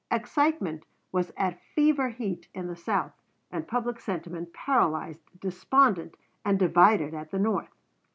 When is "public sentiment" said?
3.67-4.51